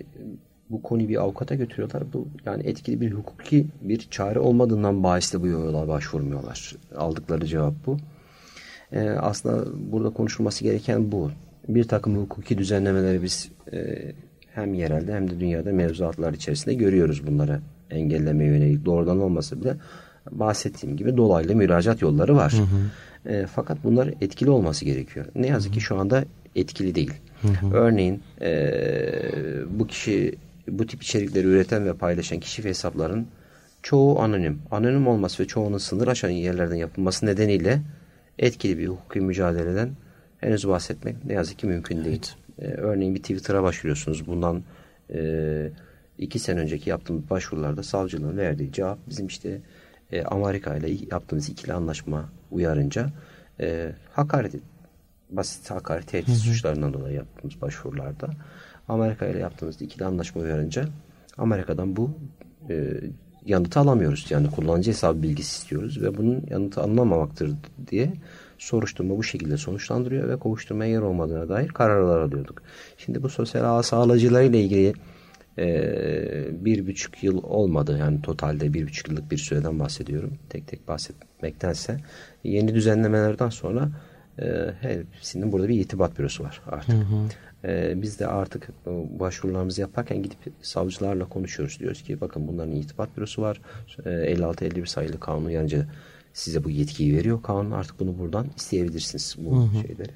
[0.69, 2.03] bu konuyu bir avukata götürüyorlar.
[2.13, 6.75] Bu yani etkili bir hukuki bir çare olmadığından bahis bu yola başvurmuyorlar.
[6.95, 7.97] Aldıkları cevap bu.
[8.91, 11.31] E, aslında burada konuşulması gereken bu.
[11.67, 14.11] Bir takım hukuki düzenlemeleri biz e,
[14.51, 19.75] hem yerelde hem de dünyada mevzuatlar içerisinde görüyoruz bunları engellemeye yönelik doğrudan olmasa bile
[20.39, 22.53] bahsettiğim gibi dolaylı müracaat yolları var.
[22.53, 23.33] Hı hı.
[23.33, 25.25] E, fakat bunlar etkili olması gerekiyor.
[25.35, 27.13] Ne yazık ki şu anda etkili değil.
[27.41, 27.73] Hı hı.
[27.73, 28.71] Örneğin e,
[29.69, 30.35] bu kişi
[30.67, 33.27] bu tip içerikleri üreten ve paylaşan kişi ve hesapların
[33.83, 34.59] çoğu anonim.
[34.71, 37.81] Anonim olması ve çoğunun sınır aşan yerlerden yapılması nedeniyle
[38.39, 39.89] etkili bir hukuki mücadeleden
[40.39, 42.15] henüz bahsetmek ne yazık ki mümkün değil.
[42.15, 42.35] Evet.
[42.61, 44.27] Ee, örneğin bir Twitter'a başvuruyorsunuz.
[44.27, 44.63] Bundan
[45.13, 45.69] e,
[46.17, 49.61] iki sene önceki yaptığımız başvurularda savcılığın verdiği cevap bizim işte
[50.13, 53.09] e, Amerika ile yaptığımız ikili anlaşma uyarınca
[53.59, 54.55] e, hakaret
[55.29, 58.29] basit hakaret tehdit suçlarından dolayı yaptığımız başvurularda
[58.87, 60.85] Amerika ile yaptığımız ikili anlaşma uyarınca
[61.37, 62.11] Amerika'dan bu
[62.69, 62.93] e,
[63.45, 64.25] yanıtı alamıyoruz.
[64.29, 67.51] Yani kullanıcı hesabı bilgisi istiyoruz ve bunun yanıtı alınamamaktır
[67.87, 68.13] diye
[68.57, 72.61] soruşturma bu şekilde sonuçlandırıyor ve kovuşturmaya yer olmadığına dair kararlar alıyorduk.
[72.97, 74.93] Şimdi bu sosyal ağ sağlayıcılarıyla ilgili
[76.65, 77.97] bir buçuk yıl olmadı.
[77.99, 80.37] Yani totalde bir buçuk yıllık bir süreden bahsediyorum.
[80.49, 81.97] Tek tek bahsetmektense.
[82.43, 83.89] Yeni düzenlemelerden sonra
[84.39, 86.95] e, hepsinin burada bir itibat bürosu var artık.
[86.95, 87.27] Hı hı.
[87.67, 88.69] E, biz de artık
[89.19, 91.79] başvurularımızı yaparken gidip savcılarla konuşuyoruz.
[91.79, 93.61] Diyoruz ki bakın bunların itibat bürosu var.
[94.05, 95.87] E, 56-51 sayılı kanun yanınca
[96.33, 97.43] size bu yetkiyi veriyor.
[97.43, 99.87] Kanun artık bunu buradan isteyebilirsiniz bu hı hı.
[99.87, 100.11] şeyleri.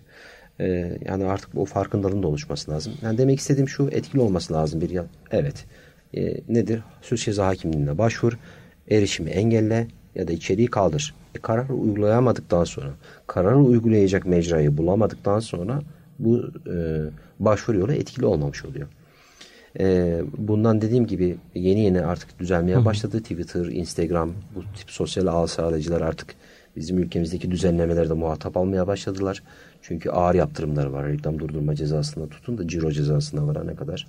[0.59, 2.93] E, yani artık o farkındalığın da oluşması lazım.
[3.01, 5.05] Yani demek istediğim şu etkili olması lazım bir ya.
[5.31, 5.65] Evet.
[6.13, 6.81] E, nedir?
[7.01, 8.37] Suç ceza hakimliğine başvur.
[8.89, 11.15] Erişimi engelle ya da içeriği kaldır.
[11.35, 12.89] E, karar uygulayamadıktan sonra,
[13.27, 15.81] kararı uygulayacak mecrayı bulamadıktan sonra
[16.19, 16.75] bu e,
[17.39, 18.87] başvuru yolu etkili olmamış oluyor.
[19.79, 23.21] E, bundan dediğim gibi yeni yeni artık düzelmeye başladı.
[23.21, 26.35] Twitter, Instagram, bu tip sosyal ağ sağlayıcılar artık
[26.75, 29.43] bizim ülkemizdeki düzenlemelerde muhatap almaya başladılar.
[29.87, 31.07] Çünkü ağır yaptırımları var.
[31.07, 34.07] Reklam durdurma cezasına tutun da ciro cezasına varana kadar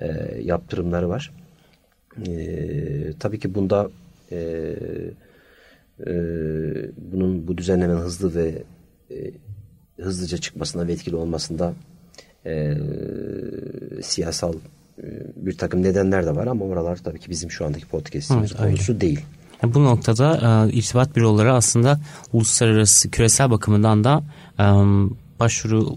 [0.00, 0.06] e,
[0.42, 1.32] yaptırımları var.
[2.26, 3.90] E, tabii ki bunda
[4.32, 4.36] e,
[6.06, 6.12] e,
[6.96, 8.62] bunun bu düzenlemenin hızlı ve
[9.10, 9.30] e,
[10.02, 11.74] hızlıca çıkmasına ve etkili olmasında
[12.46, 12.74] e,
[14.02, 14.54] siyasal
[14.98, 18.92] e, bir takım nedenler de var ama oralar tabii ki bizim şu andaki podcast'imiz konusu
[18.92, 19.02] öyle.
[19.62, 19.74] Değil.
[19.74, 22.00] Bu noktada e, irtibat büroları aslında
[22.32, 24.22] uluslararası küresel bakımından da
[24.58, 24.64] e,
[25.40, 25.96] başvuru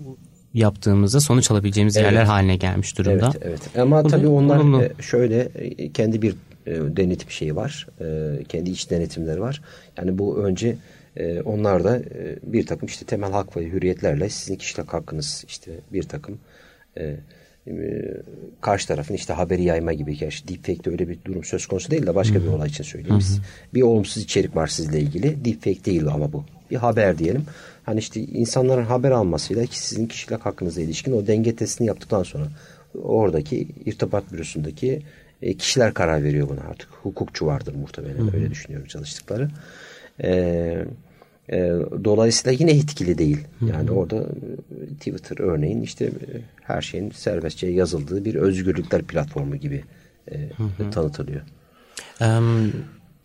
[0.55, 2.05] yaptığımızda sonuç alabileceğimiz evet.
[2.05, 3.31] yerler haline gelmiş durumda.
[3.35, 3.77] Evet, evet.
[3.77, 4.83] Ama Burada, tabii onlar olumlu.
[4.83, 7.87] E, şöyle e, kendi bir e, denetim şeyi var.
[8.49, 9.61] Kendi iç denetimleri var.
[9.97, 10.77] Yani bu önce
[11.45, 12.01] onlar da
[12.43, 16.39] bir takım işte temel hak ve hürriyetlerle sizin kişilik hakkınız işte bir takım
[18.61, 20.17] karşı tarafın işte haberi yayma gibi.
[20.17, 23.19] Gerçi deepfake'de öyle bir durum söz konusu değil de başka bir olay için söyleyeyim.
[23.19, 23.41] Hı-hı.
[23.73, 25.45] Bir olumsuz içerik var sizle ilgili.
[25.45, 26.43] Deepfake değil ama bu.
[26.71, 27.45] Bir haber diyelim.
[27.83, 32.47] Hani işte insanların haber almasıyla ki sizin kişilik hakkınıza ilişkin o denge testini yaptıktan sonra
[33.03, 35.01] oradaki irtibat bürosundaki
[35.41, 36.89] e, kişiler karar veriyor buna artık.
[37.03, 38.35] Hukukçu vardır muhtemelen Hı-hı.
[38.35, 39.49] öyle düşünüyorum çalıştıkları.
[40.23, 40.85] Eee
[41.51, 41.57] E,
[42.03, 43.37] dolayısıyla yine etkili değil.
[43.69, 49.83] Yani orada e, Twitter örneğin işte e, her şeyin serbestçe yazıldığı bir özgürlükler platformu gibi
[50.31, 50.49] e,
[50.91, 51.41] tanıtılıyor.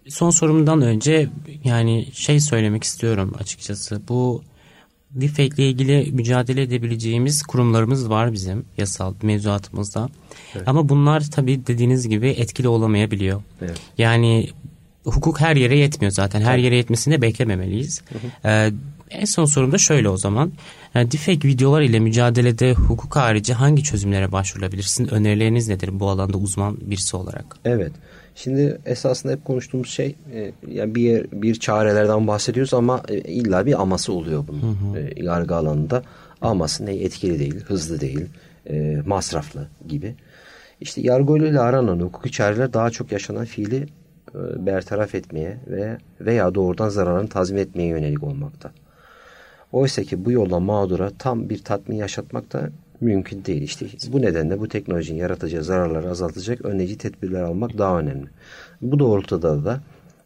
[0.08, 1.28] son sorumdan önce
[1.64, 4.00] yani şey söylemek istiyorum açıkçası.
[4.08, 4.42] Bu
[5.10, 10.08] deepfake ile ilgili mücadele edebileceğimiz kurumlarımız var bizim yasal mevzuatımızda.
[10.54, 10.68] Evet.
[10.68, 13.42] Ama bunlar tabii dediğiniz gibi etkili olamayabiliyor.
[13.60, 13.80] Evet.
[13.98, 14.48] Yani
[15.04, 16.40] hukuk her yere yetmiyor zaten.
[16.40, 18.02] Her yere yetmesini de beklememeliyiz.
[18.08, 18.48] Hı hı.
[18.48, 18.72] Ee,
[19.10, 20.52] en son sorum da şöyle o zaman.
[20.94, 24.96] Yani deepfake videolar ile mücadelede hukuk harici hangi çözümlere başvurulabilir?
[25.10, 27.56] önerileriniz nedir bu alanda uzman birisi olarak?
[27.64, 27.92] Evet.
[28.34, 33.66] Şimdi esasında hep konuştuğumuz şey e, yani bir yer, bir çarelerden bahsediyoruz ama e, illa
[33.66, 34.98] bir aması oluyor bunun hı hı.
[34.98, 36.02] E, yargı alanında.
[36.40, 38.26] Aması ne etkili değil, hızlı değil,
[38.70, 40.14] e, masraflı gibi.
[40.80, 43.88] İşte yargıyla aranan hukuki çareler daha çok yaşanan fiili e,
[44.34, 48.70] bertaraf etmeye ve veya doğrudan zararını tazmin etmeye yönelik olmakta.
[49.72, 53.62] Oysa ki bu yolla mağdura tam bir tatmin yaşatmak da mümkün değil.
[53.62, 58.26] İşte bu nedenle bu teknolojinin yaratacağı zararları azaltacak önleyici tedbirler almak daha önemli.
[58.80, 59.80] Bu doğrultuda da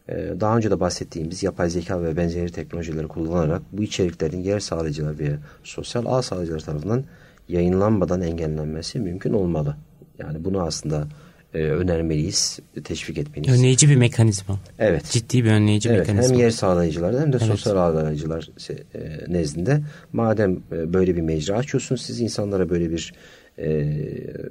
[0.09, 5.19] e, daha önce de bahsettiğimiz yapay zeka ve benzeri teknolojileri kullanarak bu içeriklerin yer sağlayıcılar
[5.19, 7.03] ve sosyal ağ sağlayıcılar tarafından
[7.49, 9.75] yayınlanmadan engellenmesi mümkün olmalı.
[10.19, 11.07] Yani bunu aslında
[11.55, 13.59] e, önermeliyiz, teşvik etmeliyiz.
[13.59, 14.59] Önleyici bir mekanizma.
[14.79, 15.05] Evet.
[15.11, 16.35] Ciddi bir önleyici evet, mekanizma.
[16.35, 17.47] Hem yer sağlayıcılarda hem de evet.
[17.47, 19.81] sosyal ağlayıcılar e, nezdinde.
[20.13, 23.13] Madem e, böyle bir mecra açıyorsunuz, siz insanlara böyle bir
[23.57, 23.67] e,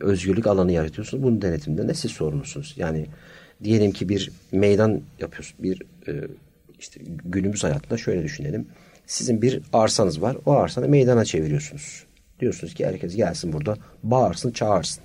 [0.00, 1.22] özgürlük alanı yaratıyorsunuz.
[1.22, 2.74] Bunun denetiminde ne siz sorumlusunuz?
[2.76, 3.06] Yani
[3.64, 5.62] diyelim ki bir meydan yapıyorsunuz.
[5.62, 6.12] Bir e,
[6.78, 8.66] işte günümüz hayatında şöyle düşünelim.
[9.06, 10.36] Sizin bir arsanız var.
[10.46, 12.04] O arsanı meydana çeviriyorsunuz.
[12.40, 15.04] Diyorsunuz ki herkes gelsin burada bağırsın, çağırsın.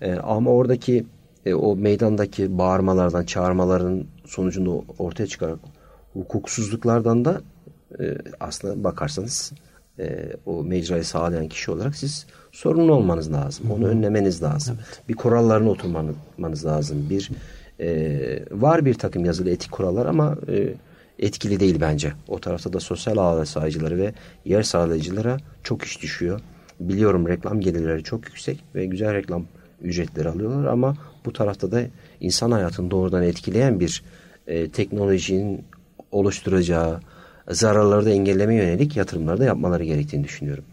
[0.00, 1.06] E, ama oradaki
[1.46, 5.58] e, o meydandaki bağırmalardan, çağırmaların sonucunda ortaya çıkarak
[6.12, 7.40] hukuksuzluklardan da
[8.00, 9.52] e, aslında bakarsanız
[9.98, 13.70] e, o mecrayı sağlayan kişi olarak siz sorumlu olmanız lazım.
[13.70, 13.90] Onu Hı-hı.
[13.90, 14.76] önlemeniz lazım.
[14.78, 15.02] Evet.
[15.08, 17.06] Bir kurallarına oturmanız lazım.
[17.10, 17.30] Bir
[17.80, 20.74] e, var bir takım yazılı etik kurallar ama e,
[21.18, 22.12] etkili değil bence.
[22.28, 26.40] O tarafta da sosyal ağ sağlayıcıları ve yer sağlayıcılara çok iş düşüyor.
[26.80, 29.44] Biliyorum reklam gelirleri çok yüksek ve güzel reklam
[29.82, 31.82] ücretleri alıyorlar ama bu tarafta da
[32.20, 34.02] insan hayatını doğrudan etkileyen bir
[34.46, 35.64] e, teknolojinin
[36.12, 37.00] oluşturacağı
[37.50, 40.64] zararları da engelleme yönelik yatırımları da yapmaları gerektiğini düşünüyorum.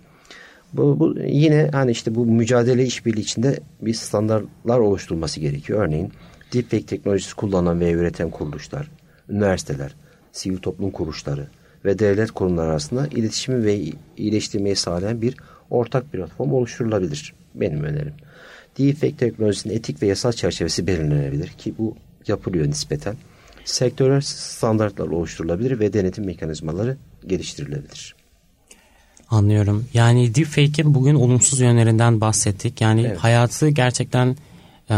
[0.74, 5.88] Bu, bu yine hani işte bu mücadele işbirliği içinde bir standartlar oluşturulması gerekiyor.
[5.88, 6.12] Örneğin
[6.54, 8.92] deepfake teknolojisi kullanan ve üreten kuruluşlar,
[9.30, 9.96] üniversiteler,
[10.32, 11.48] sivil toplum kuruluşları
[11.86, 13.80] ve devlet kurumları arasında iletişimi ve
[14.18, 15.38] iyileştirmeyi sağlayan bir
[15.70, 17.34] ortak platform oluşturulabilir.
[17.56, 18.14] Benim önerim.
[18.78, 21.96] Deepfake teknolojisinin etik ve yasal çerçevesi belirlenebilir ki bu
[22.28, 23.16] yapılıyor nispeten.
[23.66, 28.16] Sektörel standartlar oluşturulabilir ve denetim mekanizmaları geliştirilebilir.
[29.30, 29.86] Anlıyorum.
[29.94, 32.82] Yani deepfake'in bugün olumsuz yönlerinden bahsettik.
[32.82, 33.18] Yani evet.
[33.18, 34.36] hayatı gerçekten
[34.90, 34.96] e,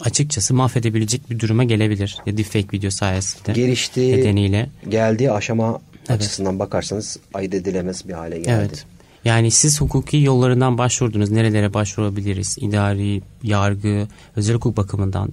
[0.00, 2.18] açıkçası mahvedebilecek bir duruma gelebilir.
[2.26, 3.52] Deepfake video sayesinde.
[3.52, 4.68] Geliştiği, nedeniyle.
[4.88, 6.10] geldiği aşama evet.
[6.10, 8.50] açısından bakarsanız ayırt edilemez bir hale geldi.
[8.50, 8.86] Evet.
[9.24, 11.30] Yani siz hukuki yollarından başvurdunuz.
[11.30, 12.56] Nerelere başvurabiliriz?
[12.60, 15.30] İdari, yargı, özel hukuk bakımından.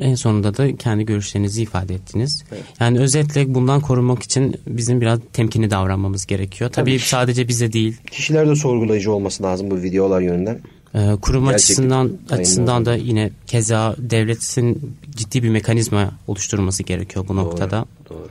[0.00, 2.44] en sonunda da kendi görüşlerinizi ifade ettiniz.
[2.52, 2.62] Evet.
[2.80, 6.70] Yani özetle bundan korunmak için bizim biraz temkinli davranmamız gerekiyor.
[6.70, 7.96] Tabii, Tabii sadece bize değil.
[8.10, 10.60] Kişiler de sorgulayıcı olması lazım bu videolar yönünden.
[10.94, 17.28] Ee, kurum Gerçeklik, açısından açısından da yine keza devletin ciddi bir mekanizma oluşturması gerekiyor bu
[17.28, 17.84] doğru, noktada.
[18.10, 18.28] Doğru.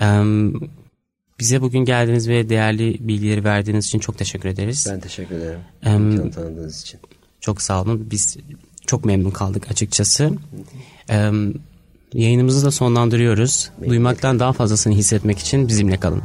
[0.00, 0.04] Ee,
[1.44, 4.86] bize bugün geldiniz ve değerli bilgileri verdiğiniz için çok teşekkür ederiz.
[4.90, 5.60] Ben teşekkür ederim.
[5.82, 7.00] Ee, tanıdığınız için.
[7.40, 8.08] Çok sağ olun.
[8.10, 8.36] Biz
[8.86, 10.30] çok memnun kaldık açıkçası.
[11.10, 11.30] Ee,
[12.12, 13.70] yayınımızı da sonlandırıyoruz.
[13.88, 16.22] Duymaktan daha fazlasını hissetmek için bizimle kalın.